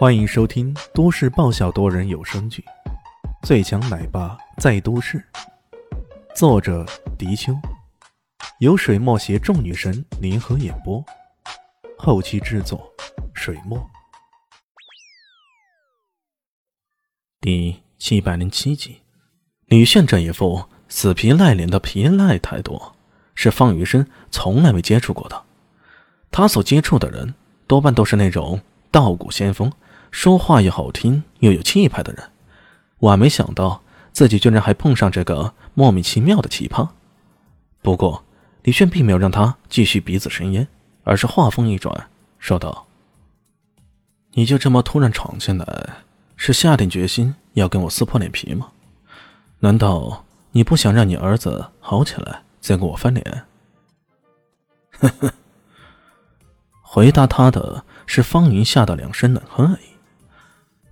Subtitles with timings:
[0.00, 2.64] 欢迎收听都市爆笑多人有声剧
[3.46, 5.18] 《最强奶爸在都市》，
[6.34, 6.86] 作者：
[7.18, 7.54] 迪秋，
[8.60, 11.04] 由水墨携众女神联合演播，
[11.98, 12.90] 后期制作：
[13.34, 13.78] 水墨。
[17.42, 19.02] 第七百零七集，
[19.66, 22.80] 李炫这一副死皮赖脸的皮赖态度，
[23.34, 25.42] 是方雨生从来没接触过的。
[26.30, 27.34] 他所接触的人，
[27.66, 28.58] 多半都是那种
[28.90, 29.70] 道骨仙风。
[30.10, 32.30] 说话又好听又有气派的人，
[32.98, 33.82] 万没想到
[34.12, 36.88] 自己居然还碰上这个莫名其妙的奇葩。
[37.80, 38.24] 不过
[38.62, 40.68] 李炫并没有让他继续鼻子生烟，
[41.04, 42.86] 而是话锋一转，说道
[44.32, 45.90] ：“你就这么突然闯进来，
[46.36, 48.72] 是下定决心要跟我撕破脸皮吗？
[49.60, 53.44] 难道你不想让你儿子好起来再跟我翻脸？”
[55.00, 55.32] 呵呵，
[56.82, 59.90] 回答他的是方云下的两声冷哼而已。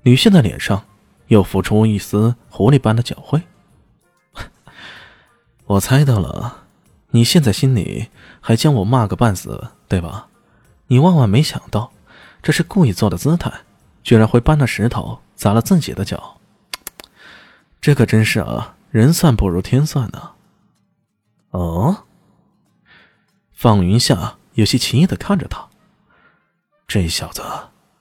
[0.08, 0.86] 女性的脸上
[1.27, 3.42] 又浮出一丝狐狸般的狡慧。
[5.66, 6.64] 我猜到了，
[7.10, 8.08] 你现在心里
[8.41, 10.28] 还将我骂个半死，对吧？
[10.86, 11.92] 你万万没想到，
[12.42, 13.52] 这是故意做的姿态，
[14.02, 16.38] 居然会搬了石头砸了自己的脚。
[17.78, 20.30] 这可真是啊，人算不如天算呢。
[21.50, 22.05] 哦，
[23.52, 25.68] 放云下有些奇异的看着他，
[26.86, 27.42] 这小子，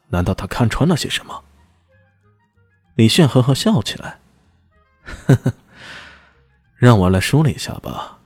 [0.07, 1.43] 难道他看穿了些什么？
[2.97, 4.17] 李炫呵呵笑起来，
[5.05, 5.53] 呵呵，
[6.77, 8.17] 让我来梳理一下吧。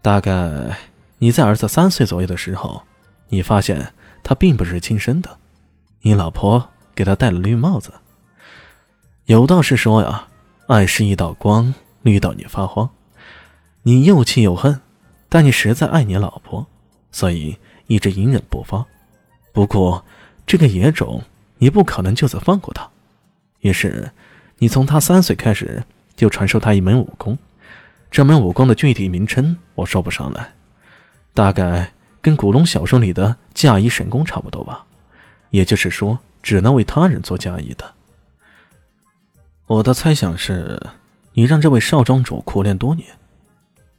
[0.00, 0.74] 大概
[1.18, 2.82] 你在儿子三岁左右的时候，
[3.28, 5.36] 你发现他并不是亲生的，
[6.00, 7.92] 你老婆给他戴了绿帽子。
[9.26, 10.28] 有道是说呀，
[10.66, 12.88] 爱是一道光，绿到你发慌。
[13.82, 14.80] 你又气又恨，
[15.28, 16.66] 但你实在爱你老婆，
[17.12, 18.82] 所以一直隐忍不发。
[19.52, 20.02] 不过
[20.46, 21.22] 这个野种，
[21.58, 22.88] 你不可能就此放过他。
[23.66, 24.10] 于是，
[24.58, 25.82] 你从他三岁开始
[26.14, 27.36] 就传授他一门武功，
[28.10, 30.54] 这门武功的具体名称我说不上来，
[31.34, 34.84] 大概跟古龙小说里的嫁衣神功差不多吧。
[35.50, 37.94] 也就是说，只能为他人做嫁衣的。
[39.66, 40.80] 我的猜想是，
[41.32, 43.08] 你让这位少庄主苦练多年，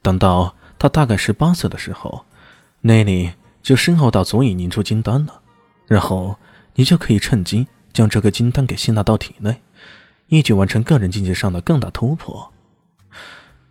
[0.02, 2.24] 等到他大概十八岁的时候，
[2.80, 5.40] 内力就深厚到足以凝出金丹了，
[5.86, 6.36] 然后
[6.74, 7.66] 你就可以趁机。
[7.98, 9.60] 将这个金丹给吸纳到体内，
[10.28, 12.52] 一举完成个人境界上的更大突破。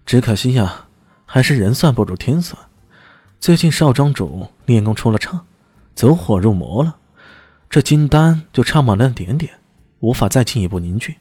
[0.06, 0.88] 只可惜呀，
[1.26, 2.62] 还是人算不如天算。
[3.40, 5.46] 最近少庄主练功出了岔，
[5.96, 6.98] 走火入魔了，
[7.70, 9.50] 这金丹就差满了点点，
[10.02, 11.16] 无法再进一步凝聚。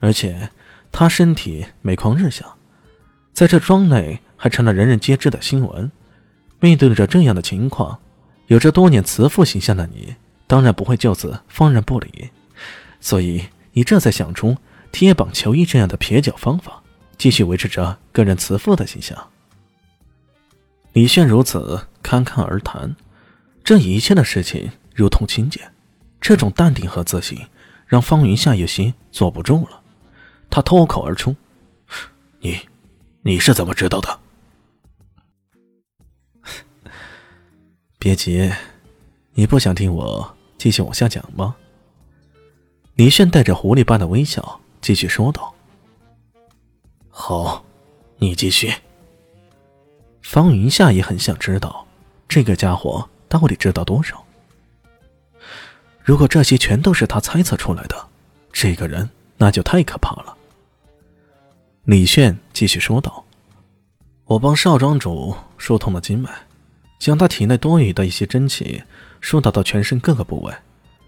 [0.00, 0.50] 而且
[0.90, 2.44] 他身体每况日下，
[3.32, 5.88] 在这庄内还成了人人皆知的新闻。
[6.58, 8.00] 面对着这样的情况，
[8.48, 10.16] 有着多年慈父形象的你，
[10.48, 12.30] 当然不会就此放任不理。
[13.00, 14.56] 所以，你这才想出
[14.92, 16.82] 贴榜求医这样的撇脚方法，
[17.16, 19.30] 继续维持着个人慈父的形象。
[20.92, 22.94] 李炫如此侃侃而谈，
[23.64, 25.60] 这一切的事情如同亲姐，
[26.20, 27.38] 这种淡定和自信
[27.86, 29.80] 让方云夏有些坐不住了。
[30.50, 31.36] 他脱口而出
[32.40, 32.58] ：“你，
[33.22, 34.20] 你是怎么知道的？”
[37.98, 38.50] 别急，
[39.34, 41.54] 你不想听我继续往下讲吗？
[43.00, 45.54] 李炫带着狐狸般的微笑，继续说道
[47.08, 47.64] ：“好，
[48.18, 48.70] 你继续。”
[50.20, 51.86] 方云夏也很想知道，
[52.28, 54.22] 这个家伙到底知道多少。
[56.02, 57.96] 如果这些全都是他猜测出来的，
[58.52, 59.08] 这个人
[59.38, 60.36] 那就太可怕了。
[61.84, 63.24] 李炫继续说道
[64.28, 66.30] ：“我帮少庄主疏通了经脉，
[66.98, 68.82] 将他体内多余的一些真气
[69.22, 70.54] 疏导到全身各个部位，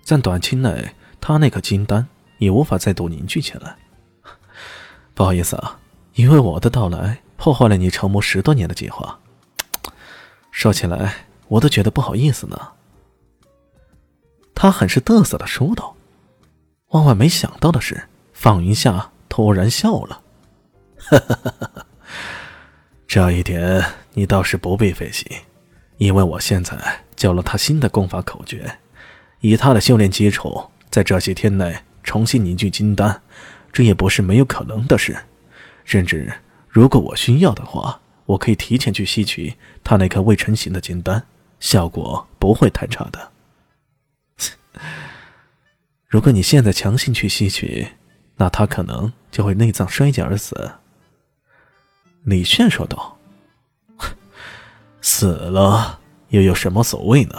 [0.02, 0.90] 在短期内。”
[1.22, 3.76] 他那颗金丹也无法再度凝聚起来。
[5.14, 5.78] 不好意思啊，
[6.14, 9.20] 因为我的到来破坏了你筹谋十多年的计划。
[10.50, 12.58] 说起来，我都觉得不好意思呢。
[14.52, 15.94] 他很是得瑟的说道。
[16.88, 20.20] 万万没想到的是，放云下突然笑了。
[20.98, 21.86] 哈哈哈哈
[23.06, 23.84] 这一点
[24.14, 25.24] 你倒是不必费心，
[25.98, 28.78] 因为我现在教了他新的功法口诀，
[29.40, 30.68] 以他的修炼基础。
[30.92, 33.22] 在这些天内重新凝聚金丹，
[33.72, 35.16] 这也不是没有可能的事。
[35.86, 36.30] 甚至，
[36.68, 41.24] 如果我需要的话，我可以提前去吸取他那颗未成型的金丹，
[41.58, 43.32] 效果不会太差的。
[46.06, 47.88] 如果你现在强行去吸取，
[48.36, 50.72] 那他可能就会内脏衰竭而死。”
[52.24, 53.16] 李炫说道。
[55.00, 55.98] “死了
[56.28, 57.34] 又有什么所谓呢？”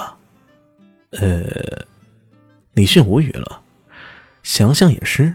[1.22, 1.93] 呃。
[2.74, 3.62] 李迅无语了。
[4.44, 5.34] 想想也是，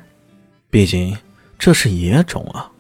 [0.71, 1.17] 毕竟
[1.59, 2.71] 这是野种啊，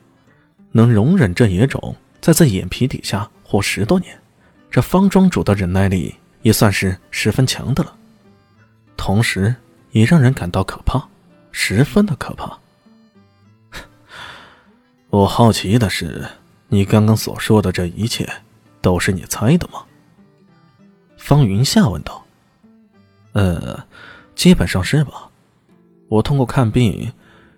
[0.73, 4.19] 能容忍这野种在自己眼皮底下活十多年，
[4.71, 7.97] 这方庄主的忍耐力也算是十分强的了。
[8.97, 9.55] 同时，
[9.93, 11.09] 也让人感到可怕，
[11.51, 12.59] 十分的可怕。
[15.09, 16.29] 我好奇的是，
[16.69, 18.29] 你刚刚所说的这一切，
[18.83, 19.85] 都是你猜的吗？
[21.17, 22.25] 方云夏问道。
[23.33, 23.83] 呃，
[24.39, 25.31] 基本上是吧。
[26.09, 27.13] 我通过看病，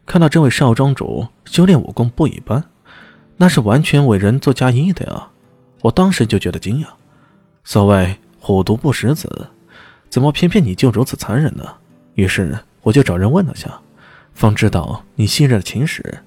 [0.06, 2.64] 看到这位少庄主修炼武功不一般，
[3.36, 5.28] 那是完全为人做嫁衣的呀。
[5.82, 6.86] 我当时就觉得惊讶。
[7.64, 9.48] 所谓虎毒不食子，
[10.08, 11.64] 怎么偏偏你就如此残忍呢？
[12.14, 13.78] 于是我就找人问了下，
[14.32, 16.20] 方知道你昔日的情史。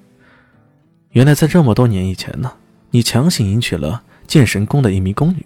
[1.13, 2.53] 原来在这么多年以前呢，
[2.91, 5.43] 你强行迎娶了剑神宫的一名宫女。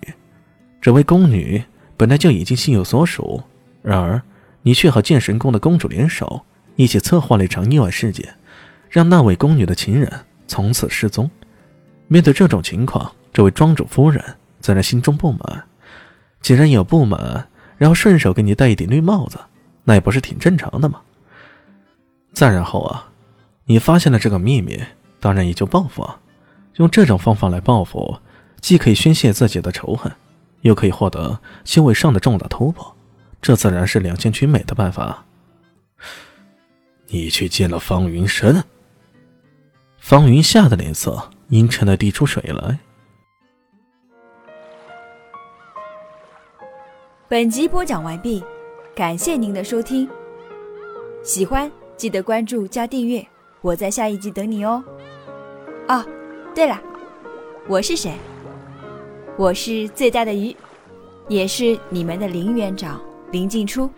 [0.82, 1.64] 这位宫女
[1.96, 3.42] 本来就已经心有所属，
[3.82, 4.22] 然而
[4.62, 6.44] 你却和剑神宫的公主联手，
[6.76, 8.36] 一起策划了一场意外事件，
[8.90, 10.12] 让那位宫女的情人
[10.48, 11.30] 从此失踪。
[12.08, 14.24] 面对这种情况，这位庄主夫人
[14.60, 15.64] 自然心中不满。
[16.42, 19.38] 既然有不满，然后顺手给你戴一顶绿帽子。
[19.84, 21.00] 那也不是挺正常的吗？
[22.34, 23.10] 再然后啊，
[23.66, 24.78] 你发现了这个秘密，
[25.20, 26.20] 当然也就报复啊。
[26.76, 28.18] 用这种方法来报复，
[28.60, 30.12] 既可以宣泄自己的仇恨，
[30.62, 32.96] 又可以获得修为上的重大突破，
[33.42, 35.26] 这自然是两全其美的办法。
[37.08, 38.64] 你去见了方云深。
[40.00, 42.80] 方云夏的脸色阴沉的滴出水来。
[47.28, 48.44] 本集播讲完毕。
[48.96, 50.10] 感谢您的收听，
[51.24, 53.24] 喜欢记得关注加订阅，
[53.62, 54.84] 我在下一集等你哦。
[55.88, 56.04] 哦，
[56.56, 56.82] 对了，
[57.68, 58.16] 我是谁？
[59.38, 60.56] 我是最大的鱼，
[61.28, 63.00] 也是你们的林园长
[63.32, 63.90] 林静初。